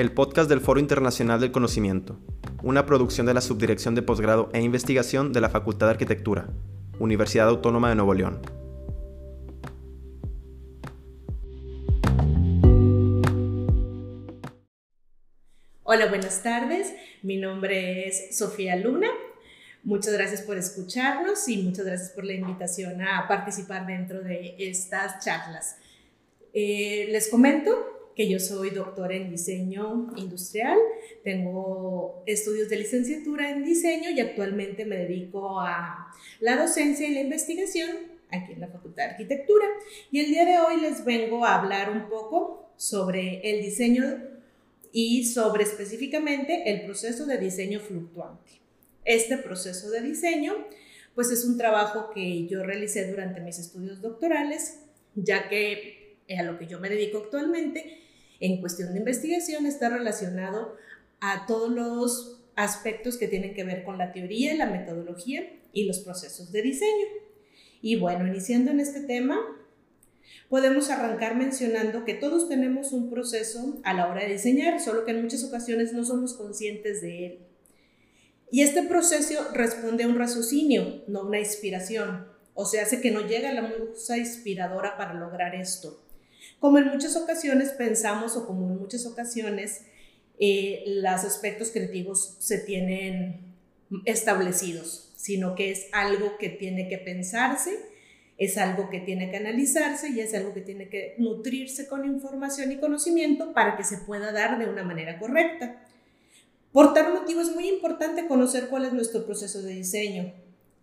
[0.00, 2.18] el podcast del Foro Internacional del Conocimiento,
[2.62, 6.48] una producción de la Subdirección de Posgrado e Investigación de la Facultad de Arquitectura,
[6.98, 8.40] Universidad Autónoma de Nuevo León.
[15.82, 16.94] Hola, buenas tardes.
[17.22, 19.08] Mi nombre es Sofía Luna.
[19.84, 25.22] Muchas gracias por escucharnos y muchas gracias por la invitación a participar dentro de estas
[25.22, 25.76] charlas.
[26.54, 30.76] Eh, les comento que yo soy doctora en diseño industrial,
[31.24, 37.22] tengo estudios de licenciatura en diseño y actualmente me dedico a la docencia y la
[37.22, 37.88] investigación
[38.30, 39.64] aquí en la Facultad de Arquitectura.
[40.10, 44.04] Y el día de hoy les vengo a hablar un poco sobre el diseño
[44.92, 48.60] y sobre específicamente el proceso de diseño fluctuante.
[49.06, 50.66] Este proceso de diseño
[51.14, 54.80] pues es un trabajo que yo realicé durante mis estudios doctorales,
[55.14, 58.09] ya que a lo que yo me dedico actualmente,
[58.40, 60.76] en cuestión de investigación está relacionado
[61.20, 66.00] a todos los aspectos que tienen que ver con la teoría, la metodología y los
[66.00, 67.06] procesos de diseño.
[67.82, 69.38] Y bueno, iniciando en este tema,
[70.48, 75.12] podemos arrancar mencionando que todos tenemos un proceso a la hora de diseñar, solo que
[75.12, 77.38] en muchas ocasiones no somos conscientes de él.
[78.50, 82.26] Y este proceso responde a un raciocinio, no a una inspiración.
[82.54, 86.02] O sea, hace que no llega la musa inspiradora para lograr esto.
[86.58, 89.82] Como en muchas ocasiones pensamos o como en muchas ocasiones
[90.38, 93.54] eh, los aspectos creativos se tienen
[94.04, 97.76] establecidos, sino que es algo que tiene que pensarse,
[98.38, 102.72] es algo que tiene que analizarse y es algo que tiene que nutrirse con información
[102.72, 105.82] y conocimiento para que se pueda dar de una manera correcta.
[106.72, 110.32] Por tal motivo es muy importante conocer cuál es nuestro proceso de diseño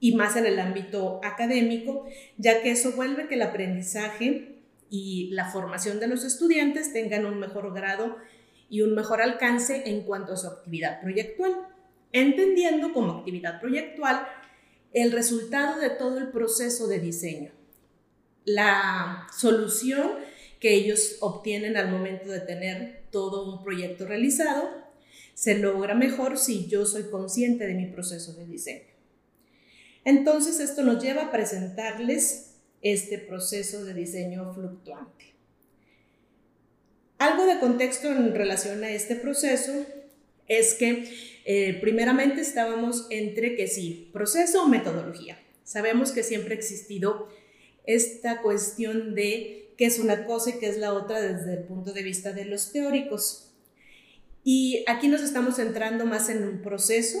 [0.00, 2.04] y más en el ámbito académico,
[2.36, 4.55] ya que eso vuelve que el aprendizaje
[4.90, 8.16] y la formación de los estudiantes tengan un mejor grado
[8.68, 11.54] y un mejor alcance en cuanto a su actividad proyectual,
[12.12, 14.26] entendiendo como actividad proyectual
[14.92, 17.50] el resultado de todo el proceso de diseño,
[18.44, 20.12] la solución
[20.60, 24.70] que ellos obtienen al momento de tener todo un proyecto realizado,
[25.34, 28.96] se logra mejor si yo soy consciente de mi proceso de diseño.
[30.04, 32.45] Entonces esto nos lleva a presentarles
[32.82, 35.34] este proceso de diseño fluctuante.
[37.18, 39.72] Algo de contexto en relación a este proceso
[40.48, 41.08] es que
[41.44, 45.38] eh, primeramente estábamos entre que sí, proceso o metodología.
[45.64, 47.28] Sabemos que siempre ha existido
[47.84, 51.92] esta cuestión de qué es una cosa y qué es la otra desde el punto
[51.92, 53.52] de vista de los teóricos.
[54.44, 57.18] Y aquí nos estamos centrando más en un proceso,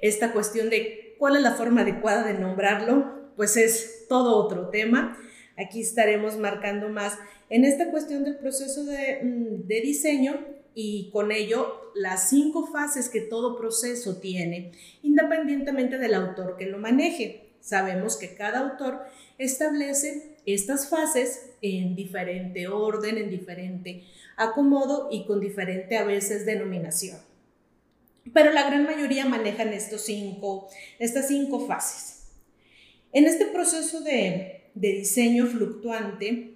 [0.00, 5.18] esta cuestión de cuál es la forma adecuada de nombrarlo, pues es todo otro tema.
[5.56, 7.18] Aquí estaremos marcando más
[7.50, 13.08] en esta cuestión del proceso de, mm, de diseño y con ello las cinco fases
[13.08, 14.72] que todo proceso tiene,
[15.02, 17.50] independientemente del autor que lo maneje.
[17.60, 19.00] Sabemos que cada autor
[19.38, 24.04] establece estas fases en diferente orden, en diferente
[24.36, 27.18] acomodo y con diferente a veces denominación.
[28.32, 30.68] Pero la gran mayoría manejan estos cinco,
[30.98, 32.11] estas cinco fases.
[33.12, 36.54] En este proceso de, diseño fluctuante,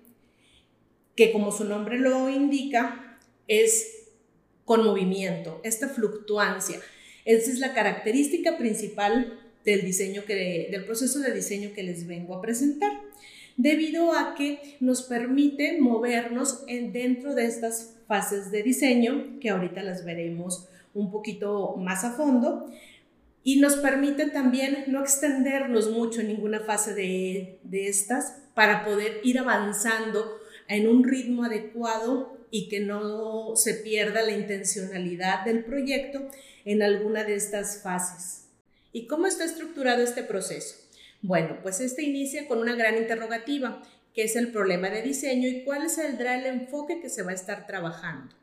[1.14, 4.08] que como su nombre lo indica, es
[4.64, 6.80] con movimiento, esta fluctuancia.
[7.26, 12.34] Esa es la característica principal del, diseño que, del proceso de diseño que les vengo
[12.34, 12.92] a presentar,
[13.58, 19.82] debido a que nos permite movernos en, dentro de estas fases de diseño, que ahorita
[19.82, 22.70] las veremos un poquito más a fondo,
[23.46, 29.20] y nos permite también no extendernos mucho en ninguna fase de, de estas para poder
[29.22, 36.28] ir avanzando en un ritmo adecuado y que no se pierda la intencionalidad del proyecto
[36.64, 38.48] en alguna de estas fases.
[38.92, 40.74] ¿Y cómo está estructurado este proceso?
[41.22, 43.80] Bueno, pues este inicia con una gran interrogativa,
[44.12, 47.36] que es el problema de diseño y cuál saldrá el enfoque que se va a
[47.36, 48.34] estar trabajando.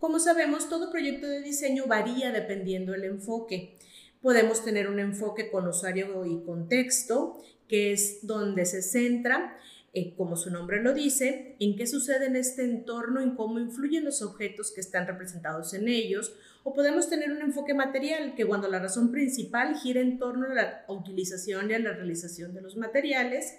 [0.00, 3.76] Como sabemos, todo proyecto de diseño varía dependiendo del enfoque.
[4.22, 9.56] Podemos tener un enfoque con usuario y contexto, que es donde se centra,
[9.94, 14.04] eh, como su nombre lo dice, en qué sucede en este entorno, en cómo influyen
[14.04, 16.34] los objetos que están representados en ellos,
[16.64, 20.54] o podemos tener un enfoque material, que cuando la razón principal gira en torno a
[20.54, 23.58] la utilización y a la realización de los materiales,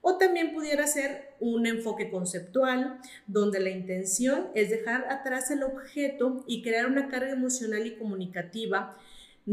[0.00, 6.42] o también pudiera ser un enfoque conceptual, donde la intención es dejar atrás el objeto
[6.46, 8.96] y crear una carga emocional y comunicativa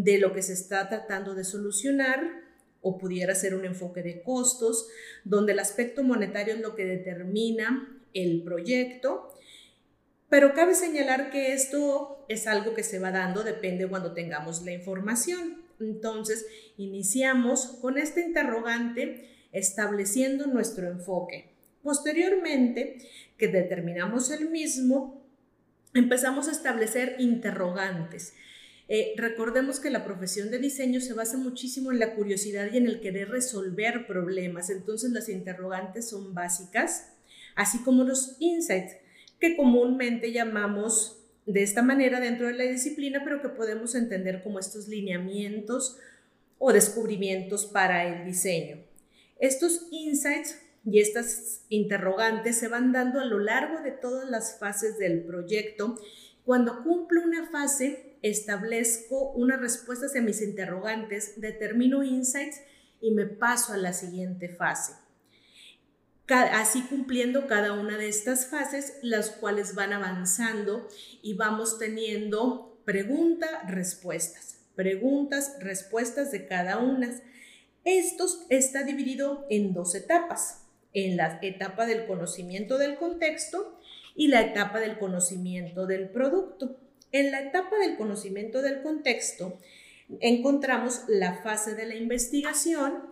[0.04, 2.44] de lo que se está tratando de solucionar
[2.82, 4.88] o pudiera ser un enfoque de costos,
[5.24, 9.34] donde el aspecto monetario es lo que determina el proyecto
[10.30, 14.72] Pero cabe señalar que esto es algo que se va dando, depende cuando tengamos la
[14.72, 15.64] información.
[15.80, 16.46] Entonces,
[16.78, 21.54] iniciamos con este interrogante estableciendo nuestro enfoque.
[21.82, 22.98] Posteriormente,
[23.38, 25.26] que determinamos el mismo,
[25.94, 28.34] empezamos a establecer interrogantes.
[28.90, 32.88] Eh, recordemos que la profesión de diseño se basa muchísimo en la curiosidad y en
[32.88, 34.70] el querer resolver problemas.
[34.70, 37.14] Entonces las interrogantes son básicas,
[37.56, 38.96] así como los insights,
[39.40, 44.60] que comúnmente llamamos de esta manera dentro de la disciplina, pero que podemos entender como
[44.60, 45.98] estos lineamientos
[46.58, 48.84] o descubrimientos para el diseño.
[49.40, 54.98] Estos insights y estas interrogantes se van dando a lo largo de todas las fases
[54.98, 56.00] del proyecto.
[56.46, 62.62] Cuando cumplo una fase, establezco una respuesta hacia mis interrogantes, determino insights
[63.02, 64.94] y me paso a la siguiente fase.
[66.30, 70.88] Así cumpliendo cada una de estas fases, las cuales van avanzando
[71.22, 77.10] y vamos teniendo preguntas, respuestas, preguntas, respuestas de cada una.
[77.86, 83.80] Esto está dividido en dos etapas, en la etapa del conocimiento del contexto
[84.14, 86.78] y la etapa del conocimiento del producto.
[87.12, 89.58] En la etapa del conocimiento del contexto
[90.20, 93.04] encontramos la fase de la investigación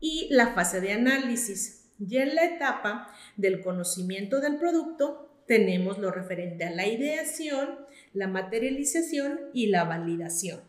[0.00, 1.86] y la fase de análisis.
[1.98, 7.78] Y en la etapa del conocimiento del producto tenemos lo referente a la ideación,
[8.12, 10.60] la materialización y la validación.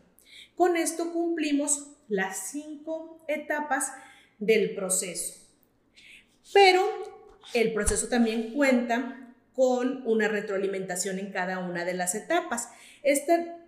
[0.56, 3.92] Con esto cumplimos las cinco etapas
[4.38, 5.40] del proceso.
[6.52, 6.82] Pero
[7.54, 9.19] el proceso también cuenta
[9.60, 12.70] con una retroalimentación en cada una de las etapas.
[13.02, 13.58] Esta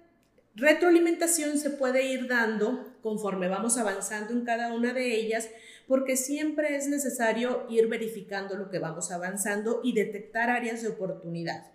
[0.55, 5.51] retroalimentación se puede ir dando conforme vamos avanzando en cada una de ellas,
[5.87, 11.67] porque siempre es necesario ir verificando lo que vamos avanzando y detectar áreas de oportunidad,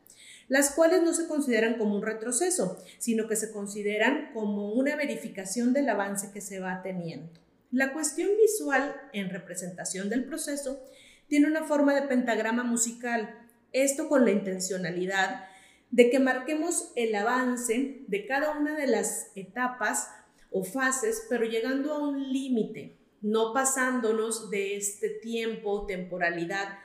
[0.47, 5.73] las cuales no se consideran como un retroceso, sino que se consideran como una verificación
[5.73, 7.39] del avance que se va teniendo.
[7.69, 10.83] La cuestión visual en representación del proceso
[11.27, 13.43] tiene una forma de pentagrama musical
[13.73, 15.45] esto con la intencionalidad
[15.91, 20.09] de que marquemos el avance de cada una de las etapas
[20.51, 26.79] o fases, pero llegando a un límite, no pasándonos de este tiempo temporalidad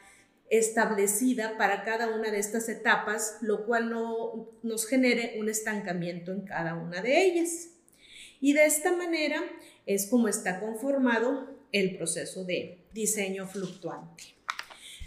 [0.51, 6.43] establecida para cada una de estas etapas, lo cual no nos genere un estancamiento en
[6.43, 7.71] cada una de ellas.
[8.41, 9.43] Y de esta manera
[9.87, 14.25] es como está conformado el proceso de diseño fluctuante.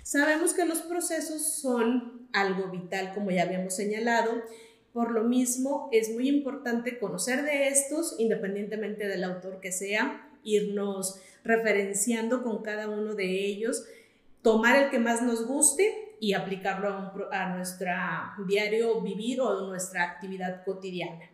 [0.06, 4.34] Sabemos que los procesos son algo vital, como ya habíamos señalado.
[4.94, 11.20] Por lo mismo, es muy importante conocer de estos, independientemente del autor que sea, irnos
[11.44, 13.84] referenciando con cada uno de ellos,
[14.44, 17.92] tomar el que más nos guste y aplicarlo a, nuestro
[18.48, 21.32] diario vivir o a nuestra actividad cotidiana.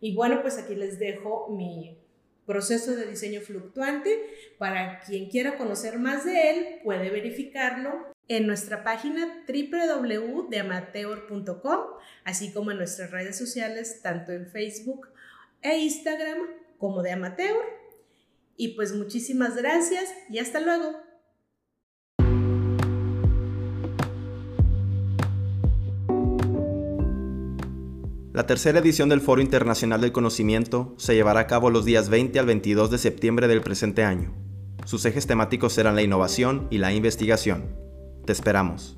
[0.00, 1.98] Y bueno, pues aquí les dejo mi
[2.50, 4.10] proceso de diseño fluctuante.
[4.58, 11.80] Para quien quiera conocer más de él, puede verificarlo en nuestra página www.deamateur.com,
[12.24, 15.10] así como en nuestras redes sociales, tanto en Facebook
[15.62, 16.38] e Instagram
[16.78, 17.54] como de Amateur.
[18.56, 21.09] Y pues muchísimas gracias y hasta luego.
[28.40, 32.38] La tercera edición del Foro Internacional del Conocimiento se llevará a cabo los días 20
[32.38, 34.32] al 22 de septiembre del presente año.
[34.86, 37.76] Sus ejes temáticos serán la innovación y la investigación.
[38.24, 38.96] Te esperamos.